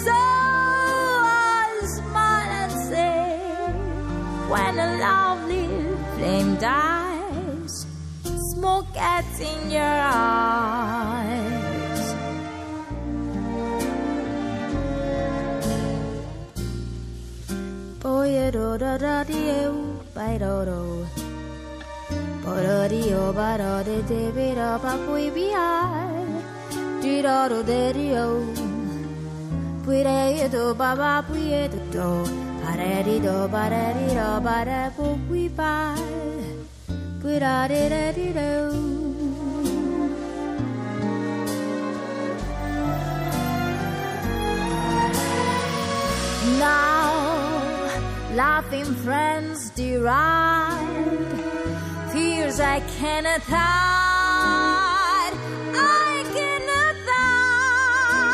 So 0.06 0.12
I 0.12 1.82
smile 1.96 2.52
and 2.62 2.72
say, 2.90 3.38
when 4.50 4.80
a 4.80 4.98
lovely 4.98 5.68
flame 6.16 6.56
dies, 6.58 7.86
smoke 8.54 8.94
gets 8.94 9.40
in 9.40 9.72
your 9.72 9.84
eyes. 9.84 10.96
Boy, 18.00 18.52
do 18.52 18.78
da 18.78 18.98
da 18.98 19.24
dio, 19.24 20.00
by 22.50 22.62
do 22.62 22.88
do. 22.88 22.90
Borodio, 22.90 23.34
barode, 23.34 24.04
de 24.08 24.32
bira, 24.32 24.80
papui, 24.80 25.32
biai. 25.32 26.26
Dirado, 27.02 27.64
de 27.64 27.94
dio. 27.94 28.54
Puire, 29.84 30.50
do, 30.50 30.76
baba, 30.76 31.24
puye, 31.28 31.70
do, 31.70 31.78
do. 31.92 32.24
Pareri, 32.64 33.20
do, 33.20 33.48
bareri, 33.50 34.08
do, 34.14 34.42
bare, 34.42 34.92
pupui, 34.96 35.50
bai. 35.50 35.96
Puira, 37.22 37.68
de, 37.68 37.90
de, 37.90 38.14
di, 38.14 38.34
do. 38.34 39.00
Now, 46.60 47.14
laughing 48.36 48.96
friends 49.04 49.72
deride 49.72 51.59
fears 52.50 52.60
I 52.60 52.80
cannot 53.00 53.42
hide. 53.42 55.34
I 55.74 56.24
cannot 56.34 56.96
hide. 57.10 58.28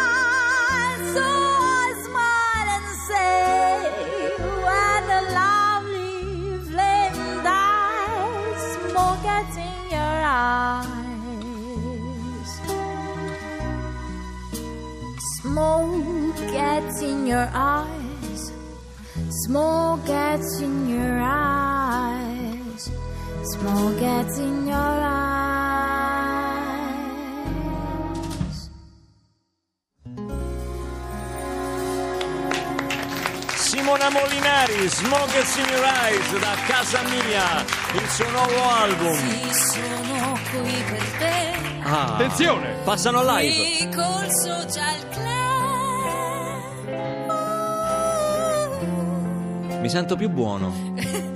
So 1.16 1.24
I 1.24 1.94
smile 2.06 2.70
and 2.78 2.88
say, 3.10 3.76
when 4.66 5.00
the 5.12 5.22
lovely 5.42 6.14
flame 6.70 7.20
dies, 7.44 8.62
smoke 8.76 9.22
gets 9.24 9.56
in 9.58 9.80
your 9.92 10.18
eyes. 10.26 11.02
Smoke 15.42 16.38
gets 16.52 17.02
in 17.02 17.28
your 17.28 17.50
eyes. 17.54 18.42
Smoke 19.46 20.06
gets 20.06 20.60
in 20.62 20.90
your 20.90 21.22
eyes. 21.22 21.55
Smoke 23.66 24.00
gets 24.00 24.38
in 24.38 24.68
your 24.68 24.76
eyes. 24.76 25.26
Simona 33.58 34.10
Molinari, 34.12 34.88
Smoke 34.88 35.36
and 35.36 35.48
in 35.58 35.66
Your 35.74 35.84
Eyes 35.84 36.40
da 36.40 36.56
casa 36.68 37.02
mia, 37.04 37.66
il 37.94 38.08
suo 38.10 38.30
nuovo 38.30 38.70
album. 38.70 39.18
Ci 39.18 39.54
sono 39.54 40.38
qui 40.52 40.84
per 40.90 41.06
te. 41.18 41.36
Ah, 41.84 42.14
Attenzione! 42.14 42.68
passano 42.84 43.24
live. 43.24 43.56
Qui 43.78 43.90
col 43.96 44.28
social 44.44 45.10
club. 45.10 45.34
Mi 49.82 49.90
sento 49.90 50.16
più 50.16 50.30
buono. 50.30 50.94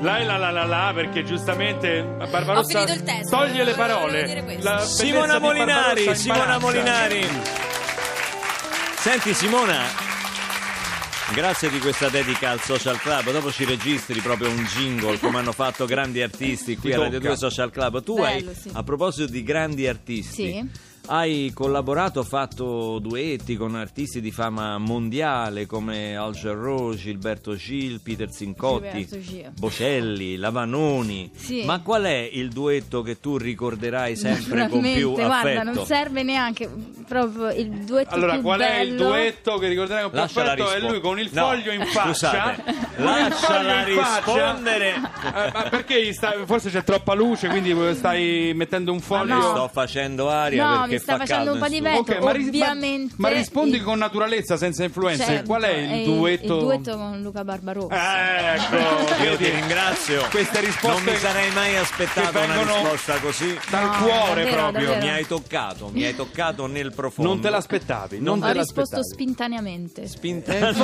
La 0.00 0.22
la 0.22 0.36
la 0.36 0.50
la 0.50 0.64
la. 0.64 0.64
La 0.86 0.92
perché 0.94 1.24
giustamente 1.24 2.02
Barbarossa 2.02 2.60
Ho 2.82 2.86
finito 2.86 2.92
il 2.92 3.02
testo, 3.02 3.36
toglie 3.36 3.64
le 3.64 3.72
volevo 3.74 3.76
parole. 3.98 4.24
dire 4.24 4.44
questo. 4.44 4.62
La 4.64 4.70
bellezza 4.76 4.94
Simona 5.04 5.34
di 5.34 5.40
Molinari, 5.44 6.04
Barbarossa 6.04 6.14
Simona 6.14 6.38
imbarazza. 6.54 6.58
Molinari. 6.66 7.28
Senti 8.98 9.34
Simona, 9.34 9.84
grazie 11.32 11.70
di 11.70 11.78
questa 11.78 12.08
dedica 12.08 12.50
al 12.50 12.60
Social 12.60 12.98
Club, 13.00 13.30
dopo 13.32 13.50
ci 13.50 13.64
registri 13.64 14.20
proprio 14.20 14.50
un 14.50 14.64
jingle 14.64 15.18
come 15.18 15.38
hanno 15.38 15.52
fatto 15.52 15.84
grandi 15.86 16.20
artisti 16.22 16.76
qui 16.76 16.90
Ti 16.90 16.96
a 16.96 16.98
Radio 17.00 17.18
tocca. 17.18 17.28
2 17.28 17.36
Social 17.36 17.70
Club. 17.70 18.02
Tu 18.02 18.14
Bello, 18.14 18.26
hai, 18.50 18.56
sì. 18.60 18.70
a 18.72 18.82
proposito 18.82 19.30
di 19.30 19.42
grandi 19.42 19.86
artisti, 19.88 20.34
Sì. 20.34 20.70
Hai 21.10 21.50
collaborato, 21.54 22.22
fatto 22.22 22.98
duetti 23.00 23.56
con 23.56 23.74
artisti 23.74 24.20
di 24.20 24.30
fama 24.30 24.76
mondiale 24.78 25.64
come 25.66 26.16
Al 26.16 26.34
Jarreau, 26.34 26.94
Gilberto 26.94 27.54
Gil, 27.56 28.00
Peter 28.02 28.28
Gil. 29.20 29.50
Bocelli, 29.58 30.36
Lavanoni. 30.36 31.30
Sì. 31.34 31.64
Ma 31.64 31.80
qual 31.80 32.02
è 32.04 32.28
il 32.30 32.50
duetto 32.50 33.00
che 33.02 33.20
tu 33.20 33.38
ricorderai 33.38 34.16
sempre 34.16 34.68
con 34.68 34.80
più 34.82 35.10
Naturalmente, 35.10 35.24
guarda, 35.24 35.60
affetto? 35.60 35.74
non 35.76 35.86
serve 35.86 36.22
neanche 36.22 36.70
proprio 37.08 37.50
il 37.50 37.68
duetto 37.84 38.14
Allora, 38.14 38.32
più 38.34 38.42
qual 38.42 38.60
è 38.60 38.78
il 38.80 38.90
bello. 38.94 39.08
duetto 39.08 39.58
che 39.58 39.68
ricorderai 39.68 40.02
con 40.02 40.10
più 40.10 40.20
Lasciala 40.20 40.52
affetto? 40.52 40.70
È 40.72 40.78
lui 40.80 41.00
con 41.00 41.18
il 41.18 41.30
No, 41.32 41.42
foglio 41.46 41.72
in 41.72 41.84
faccia. 41.86 42.12
scusate, 42.12 42.74
lasciala 42.96 43.84
rispondere. 43.84 44.88
Eh, 44.94 45.50
ma 45.54 45.62
perché 45.70 46.04
gli 46.04 46.12
sta- 46.12 46.34
forse 46.44 46.68
c'è 46.70 46.84
troppa 46.84 47.14
luce, 47.14 47.48
quindi 47.48 47.74
stai 47.94 48.52
mettendo 48.54 48.92
un 48.92 49.00
foglio. 49.00 49.34
no. 49.34 49.40
Sto 49.42 49.70
facendo 49.72 50.28
aria 50.28 50.66
No, 50.68 50.80
perché 50.80 50.97
mi 50.98 51.02
sta 51.02 51.12
fa 51.12 51.18
facendo 51.18 51.44
caldo 51.44 51.52
un 51.54 51.58
po' 51.60 51.68
di 51.68 51.80
vento. 51.80 52.12
Ok, 52.12 52.22
ma, 52.22 52.30
ris- 52.32 52.44
ma- 52.44 52.48
ovviamente 52.50 53.14
ma 53.16 53.28
rispondi 53.28 53.76
il- 53.76 53.82
con 53.82 53.98
naturalezza, 53.98 54.56
senza 54.56 54.84
influenze. 54.84 55.24
Certo, 55.24 55.46
Qual 55.46 55.62
è 55.62 55.66
è 55.68 55.94
il 55.94 56.04
duetto? 56.04 56.54
Il 56.58 56.62
duetto 56.64 56.96
con 56.96 57.20
Luca 57.22 57.44
Barbarossa. 57.44 58.54
Ecco, 58.54 58.76
Io 59.24 59.36
ti 59.36 59.48
ringrazio. 59.48 60.26
Queste 60.30 60.60
risposte 60.60 61.02
non 61.04 61.12
mi 61.14 61.18
sarei 61.20 61.50
mai 61.52 61.76
aspettato 61.76 62.38
che 62.38 62.44
una 62.44 62.62
risposta 62.62 63.18
così. 63.20 63.58
dal 63.70 63.84
No, 63.84 63.90
cuore 63.98 64.44
davvero, 64.44 64.56
proprio. 64.56 64.86
davvero. 64.86 65.04
Mi 65.06 65.10
hai 65.10 65.26
toccato, 65.26 65.88
mi 65.92 66.04
hai 66.04 66.14
toccato 66.14 66.66
nel 66.66 66.92
profondo. 66.92 67.32
Non 67.32 67.40
te 67.40 67.50
l'aspettavi, 67.50 68.20
non 68.20 68.42
Ho 68.42 68.46
te 68.46 68.52
risposto 68.58 69.02
spintaneamente. 69.04 70.06
Spinte- 70.06 70.56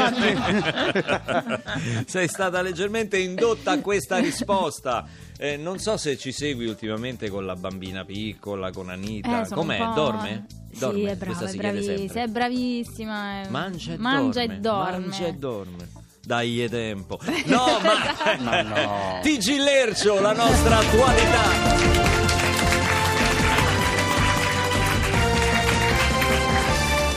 Sei 2.06 2.28
stata 2.28 2.60
leggermente 2.62 3.18
indotta 3.18 3.72
a 3.72 3.78
questa 3.80 4.18
risposta. 4.18 5.06
Eh, 5.36 5.56
non 5.56 5.78
so 5.78 5.96
se 5.96 6.16
ci 6.16 6.30
segui 6.32 6.66
ultimamente 6.66 7.28
con 7.28 7.44
la 7.44 7.56
bambina 7.56 8.04
piccola, 8.04 8.70
con 8.70 8.88
Anita. 8.88 9.42
Eh, 9.42 9.48
Com'è? 9.48 9.78
un 9.80 9.88
po'- 9.88 9.94
Dorme? 9.94 10.46
Dorme? 10.78 10.98
Sì, 11.00 11.04
è 11.06 11.16
brava, 11.16 11.44
è, 11.44 11.48
si 11.48 11.58
chiede 11.58 11.80
bravi- 11.80 11.96
sempre. 11.98 12.22
è 12.22 12.26
bravissima. 12.28 13.42
è- 13.42 13.48
Mangia 13.48 13.92
e 13.92 13.96
Mangia 13.96 14.40
dorme. 14.40 14.54
e 14.56 14.60
dorme. 14.60 14.98
Mangia 15.06 15.26
e 15.26 15.32
dorme. 15.34 15.88
Dai 16.24 16.66
tempo. 16.70 17.18
No, 17.46 17.64
ma... 17.82 18.38
Ma 18.42 18.62
no. 18.62 19.20
TG 19.22 19.56
Lercio, 19.58 20.20
la 20.20 20.32
nostra 20.32 20.78
attualità. 20.78 22.03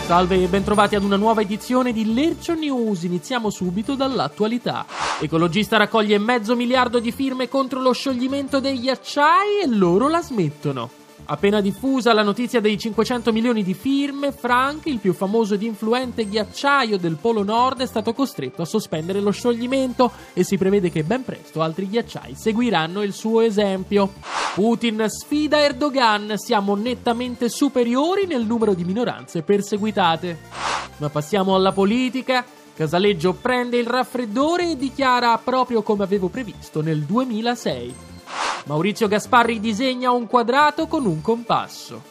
Salve 0.07 0.41
e 0.41 0.47
bentrovati 0.47 0.95
ad 0.95 1.03
una 1.03 1.17
nuova 1.17 1.41
edizione 1.41 1.91
di 1.91 2.13
Lercio 2.13 2.53
News. 2.53 3.03
Iniziamo 3.03 3.49
subito 3.49 3.93
dall'attualità. 3.93 4.85
Ecologista 5.19 5.75
raccoglie 5.75 6.17
mezzo 6.17 6.55
miliardo 6.55 6.99
di 6.99 7.11
firme 7.11 7.49
contro 7.49 7.81
lo 7.81 7.91
scioglimento 7.91 8.61
dei 8.61 8.79
ghiacciai 8.79 9.63
e 9.63 9.67
loro 9.67 10.07
la 10.07 10.21
smettono. 10.21 10.96
Appena 11.29 11.59
diffusa 11.59 12.13
la 12.13 12.23
notizia 12.23 12.61
dei 12.61 12.77
500 12.77 13.33
milioni 13.33 13.61
di 13.61 13.73
firme, 13.73 14.31
Frank, 14.31 14.85
il 14.85 14.99
più 14.99 15.11
famoso 15.13 15.55
ed 15.55 15.61
influente 15.61 16.25
ghiacciaio 16.25 16.97
del 16.97 17.17
Polo 17.19 17.43
Nord, 17.43 17.81
è 17.81 17.85
stato 17.85 18.13
costretto 18.13 18.61
a 18.61 18.65
sospendere 18.65 19.19
lo 19.19 19.31
scioglimento 19.31 20.09
e 20.31 20.45
si 20.45 20.57
prevede 20.57 20.89
che 20.89 21.03
ben 21.03 21.25
presto 21.25 21.61
altri 21.61 21.89
ghiacciai 21.89 22.33
seguiranno 22.33 23.03
il 23.03 23.11
suo 23.11 23.41
esempio. 23.41 24.13
Putin 24.53 25.05
sfida 25.09 25.59
Erdogan, 25.59 26.37
siamo 26.37 26.75
nettamente 26.75 27.49
superiori 27.49 28.25
nel 28.25 28.45
numero 28.45 28.73
di 28.73 28.85
minoranze 28.85 29.41
perseguitate. 29.41 30.39
Ma 30.97 31.09
passiamo 31.09 31.55
alla 31.55 31.73
politica. 31.73 32.45
Casaleggio 32.73 33.33
prende 33.33 33.77
il 33.77 33.85
raffreddore 33.85 34.71
e 34.71 34.77
dichiara 34.77 35.37
proprio 35.39 35.81
come 35.81 36.03
avevo 36.03 36.29
previsto 36.29 36.81
nel 36.81 37.01
2006. 37.01 38.16
Maurizio 38.65 39.07
Gasparri 39.07 39.59
disegna 39.59 40.11
un 40.11 40.27
quadrato 40.27 40.87
con 40.87 41.05
un 41.05 41.21
compasso. 41.21 42.01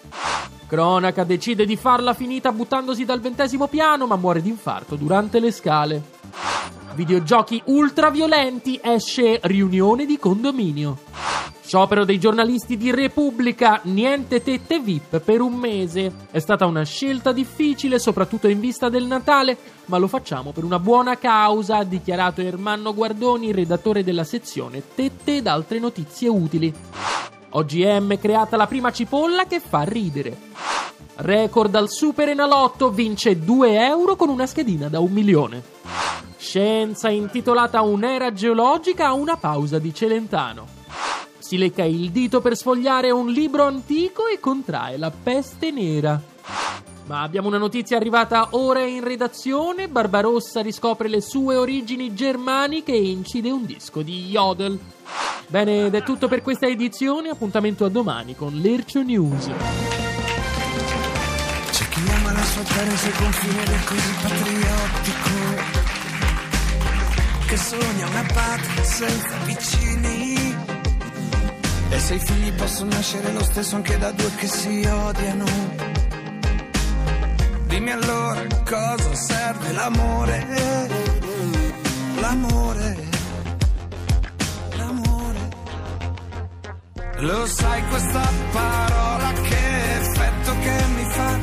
Cronaca 0.66 1.22
decide 1.24 1.64
di 1.64 1.76
farla 1.76 2.14
finita 2.14 2.50
buttandosi 2.50 3.04
dal 3.04 3.20
ventesimo 3.20 3.68
piano, 3.68 4.06
ma 4.06 4.16
muore 4.16 4.42
d'infarto 4.42 4.96
durante 4.96 5.38
le 5.38 5.52
scale. 5.52 6.02
Videogiochi 6.94 7.62
ultraviolenti 7.66 8.80
esce 8.82 9.38
riunione 9.42 10.06
di 10.06 10.18
condominio. 10.18 10.98
Sciopero 11.66 12.04
dei 12.04 12.20
giornalisti 12.20 12.76
di 12.76 12.92
Repubblica, 12.92 13.80
niente 13.86 14.40
tette 14.40 14.78
VIP 14.78 15.18
per 15.18 15.40
un 15.40 15.54
mese. 15.54 16.12
È 16.30 16.38
stata 16.38 16.64
una 16.64 16.84
scelta 16.84 17.32
difficile, 17.32 17.98
soprattutto 17.98 18.46
in 18.46 18.60
vista 18.60 18.88
del 18.88 19.04
Natale, 19.04 19.58
ma 19.86 19.98
lo 19.98 20.06
facciamo 20.06 20.52
per 20.52 20.62
una 20.62 20.78
buona 20.78 21.18
causa, 21.18 21.78
ha 21.78 21.84
dichiarato 21.84 22.40
Ermanno 22.40 22.94
Guardoni, 22.94 23.50
redattore 23.50 24.04
della 24.04 24.22
sezione 24.22 24.80
Tette 24.94 25.38
ed 25.38 25.48
altre 25.48 25.80
notizie 25.80 26.28
utili. 26.28 26.72
OGM 27.50 28.16
creata 28.16 28.56
la 28.56 28.68
prima 28.68 28.92
cipolla 28.92 29.46
che 29.46 29.58
fa 29.58 29.82
ridere. 29.82 30.38
Record 31.16 31.74
al 31.74 31.90
Super 31.90 32.28
Enalotto 32.28 32.90
vince 32.90 33.40
2 33.40 33.84
euro 33.84 34.14
con 34.14 34.28
una 34.28 34.46
schedina 34.46 34.86
da 34.86 35.00
un 35.00 35.10
milione. 35.10 35.64
Scienza 36.36 37.08
intitolata 37.08 37.80
Un'era 37.80 38.32
geologica 38.32 39.08
a 39.08 39.14
una 39.14 39.36
pausa 39.36 39.80
di 39.80 39.92
Celentano. 39.92 40.84
Si 41.46 41.56
lecca 41.56 41.84
il 41.84 42.10
dito 42.10 42.40
per 42.40 42.56
sfogliare 42.56 43.12
un 43.12 43.28
libro 43.28 43.66
antico 43.66 44.26
e 44.26 44.40
contrae 44.40 44.96
la 44.96 45.12
peste 45.12 45.70
nera. 45.70 46.20
Ma 47.04 47.22
abbiamo 47.22 47.46
una 47.46 47.56
notizia 47.56 47.96
arrivata 47.96 48.48
ora 48.50 48.80
in 48.80 49.04
redazione. 49.04 49.86
Barbarossa 49.86 50.60
riscopre 50.60 51.06
le 51.06 51.20
sue 51.20 51.54
origini 51.54 52.14
germaniche 52.14 52.90
e 52.90 53.10
incide 53.10 53.52
un 53.52 53.64
disco 53.64 54.02
di 54.02 54.26
Yodel. 54.26 54.76
Bene, 55.46 55.86
ed 55.86 55.94
è 55.94 56.02
tutto 56.02 56.26
per 56.26 56.42
questa 56.42 56.66
edizione. 56.66 57.28
Appuntamento 57.28 57.84
a 57.84 57.90
domani 57.90 58.34
con 58.34 58.52
l'Ercio 58.52 59.04
News. 59.04 59.44
C'è 61.70 61.88
chi 61.90 62.00
ama 62.10 62.32
la 62.32 62.42
sua 62.42 62.62
terra 62.62 62.92
i 62.92 62.96
suoi 62.96 63.12
confini 63.12 63.58
è 63.62 63.84
così 63.84 64.14
patriottico 64.20 65.84
che 67.46 67.56
sogna 67.56 68.08
una 68.08 68.26
patria 68.34 68.82
senza 68.82 69.36
vicini 69.44 70.25
e 71.88 71.98
se 71.98 72.14
i 72.14 72.18
figli 72.18 72.52
possono 72.52 72.90
nascere 72.90 73.32
lo 73.32 73.42
stesso 73.42 73.76
anche 73.76 73.96
da 73.98 74.10
due 74.10 74.34
che 74.36 74.46
si 74.46 74.84
odiano? 74.84 75.44
Dimmi 77.66 77.90
allora 77.90 78.42
cosa 78.64 79.14
serve 79.14 79.72
l'amore? 79.72 80.46
L'amore. 82.20 82.96
L'amore. 84.76 85.48
Lo 87.18 87.46
sai 87.46 87.86
questa 87.88 88.32
parola 88.52 89.32
che 89.32 89.94
effetto 90.00 90.52
che 90.58 90.84
mi 90.94 91.04
fa? 91.10 91.38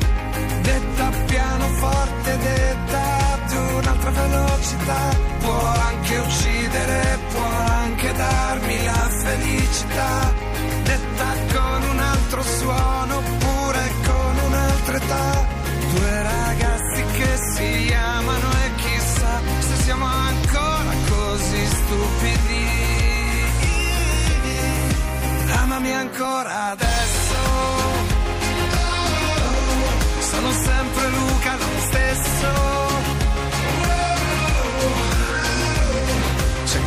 Detta 0.62 1.10
pianoforte, 1.26 2.38
detta 2.38 3.00
ad 3.32 3.52
un'altra 3.52 4.10
velocità. 4.10 5.02
Può 5.40 5.66
anche 5.66 6.16
uccidere, 6.18 7.18
può 7.32 7.44
anche 7.44 8.12
darmi 8.12 8.84
la 8.84 9.13
felicità 9.24 10.32
Detta 10.82 11.30
con 11.52 11.82
un 11.90 11.98
altro 11.98 12.42
suono, 12.42 13.16
oppure 13.16 13.92
con 14.04 14.38
un'altra 14.46 14.96
età 14.96 15.46
Due 15.94 16.22
ragazzi 16.22 17.04
che 17.16 17.36
si 17.54 17.92
amano 17.92 18.48
e 18.64 18.74
chissà 18.76 19.40
se 19.58 19.82
siamo 19.82 20.04
ancora 20.04 20.92
così 21.08 21.66
stupidi 21.66 22.74
Amami 25.64 25.92
ancora 25.92 26.70
adesso. 26.72 27.34
Sono 30.20 30.50
sempre 30.52 31.08
Luca 31.08 31.56
lo 31.56 31.80
stesso. 31.80 32.73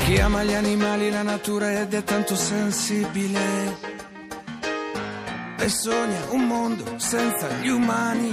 Chi 0.07 0.17
ama 0.21 0.41
gli 0.41 0.53
animali, 0.53 1.09
la 1.09 1.21
natura 1.21 1.81
ed 1.81 1.93
è 1.93 2.01
tanto 2.01 2.33
sensibile. 2.33 3.77
E 5.59 5.67
sogna 5.67 6.19
un 6.29 6.47
mondo 6.47 6.83
senza 6.95 7.49
gli 7.59 7.67
umani. 7.67 8.31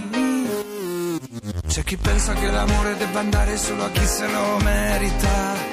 C'è 1.66 1.82
chi 1.82 1.96
pensa 1.96 2.32
che 2.34 2.46
l'amore 2.46 2.96
debba 2.96 3.18
andare 3.18 3.56
solo 3.56 3.86
a 3.86 3.90
chi 3.90 4.06
se 4.06 4.26
lo 4.28 4.58
merita 4.62 5.72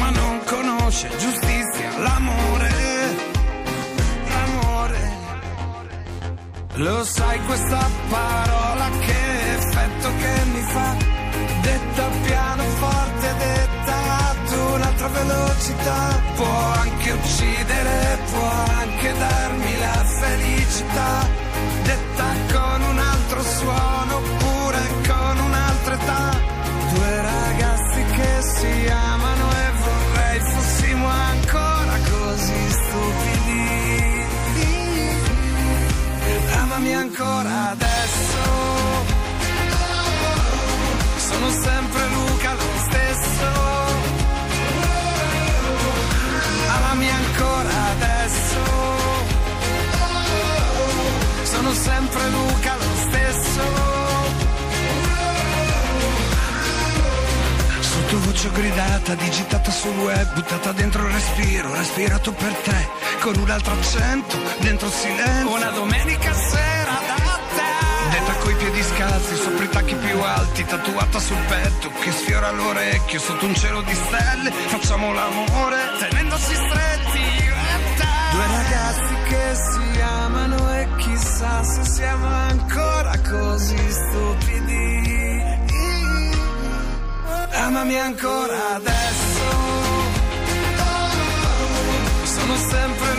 ma 0.00 0.10
non 0.10 0.40
conosce 0.44 1.08
giustizia, 1.16 1.98
l'amore, 1.98 2.70
l'amore. 4.28 5.10
Lo 6.74 7.04
sai 7.04 7.38
questa 7.44 7.88
parola 8.08 8.88
che 9.06 9.54
effetto 9.58 10.08
che 10.20 10.44
mi 10.52 10.62
fa, 10.62 10.96
detta 11.62 12.08
piano 12.24 12.62
forte, 12.64 13.34
detta 13.38 13.79
felicità, 15.70 16.20
può 16.34 16.46
anche 16.46 17.10
uccidere, 17.12 18.18
può 18.30 18.48
anche 18.80 19.12
darmi 19.18 19.78
la 19.78 20.04
felicità, 20.04 21.28
Sottovoce 58.40 58.50
gridata, 58.52 59.14
digitata 59.16 59.70
sul 59.70 59.96
web, 59.98 60.32
buttata 60.32 60.72
dentro 60.72 61.06
il 61.06 61.12
respiro, 61.12 61.74
respirato 61.74 62.32
per 62.32 62.52
te, 62.54 62.88
con 63.20 63.36
un 63.36 63.50
altro 63.50 63.74
accento, 63.74 64.34
dentro 64.60 64.86
il 64.86 64.92
silenzio. 64.94 65.54
Una 65.54 65.70
domenica 65.70 66.32
sera 66.32 66.98
da 67.06 67.38
te. 67.54 68.08
Detta 68.10 68.32
coi 68.38 68.54
piedi 68.54 68.82
scalzi, 68.82 69.36
sopra 69.36 69.64
i 69.64 69.68
tacchi 69.68 69.94
più 69.94 70.18
alti, 70.22 70.64
tatuata 70.64 71.18
sul 71.18 71.36
petto, 71.48 71.90
che 72.00 72.12
sfiora 72.12 72.50
l'orecchio, 72.50 73.20
sotto 73.20 73.44
un 73.44 73.54
cielo 73.54 73.82
di 73.82 73.94
stelle, 73.94 74.50
facciamo 74.50 75.12
l'amore, 75.12 75.76
tenendosi 75.98 76.54
stretti. 76.54 77.18
io 77.44 77.54
e 77.54 77.96
te. 77.96 78.06
Due 78.32 78.46
ragazzi 78.46 79.14
che 79.28 79.54
si 79.54 80.00
amano 80.00 80.74
e 80.76 80.88
chissà 80.96 81.62
se 81.62 81.84
siamo 81.84 82.26
ancora 82.26 83.18
così 83.20 83.90
stupidi. 83.90 85.19
Amami 87.52 87.98
ancora 87.98 88.74
adesso. 88.76 89.40
Sono 92.24 92.56
sempre 92.56 93.09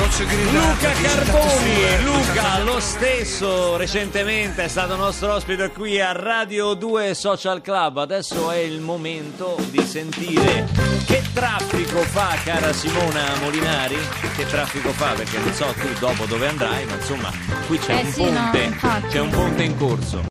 Luca 0.00 0.92
Carboni, 1.02 2.04
Luca 2.04 2.60
lo 2.60 2.78
stesso 2.78 3.76
recentemente 3.76 4.62
è 4.64 4.68
stato 4.68 4.94
nostro 4.94 5.32
ospite 5.34 5.70
qui 5.72 6.00
a 6.00 6.12
Radio 6.12 6.74
2 6.74 7.14
Social 7.14 7.60
Club. 7.60 7.96
Adesso 7.98 8.48
è 8.52 8.58
il 8.58 8.80
momento 8.80 9.56
di 9.70 9.80
sentire 9.82 10.68
che 11.04 11.20
traffico 11.34 11.98
fa 12.02 12.36
cara 12.44 12.72
Simona 12.72 13.24
Molinari. 13.40 13.98
Che 14.36 14.46
traffico 14.46 14.92
fa? 14.92 15.14
Perché 15.14 15.36
non 15.40 15.52
so 15.52 15.66
tu 15.76 15.88
dopo 15.98 16.26
dove 16.26 16.46
andrai, 16.46 16.84
ma 16.86 16.94
insomma 16.94 17.32
qui 17.66 17.76
c'è 17.78 17.94
Eh 17.98 18.04
un 18.04 18.12
sì, 18.12 18.22
no, 18.30 18.40
ponte, 18.42 18.62
infatti. 18.62 19.06
c'è 19.08 19.18
un 19.18 19.30
ponte 19.30 19.62
in 19.64 19.76
corso. 19.76 20.22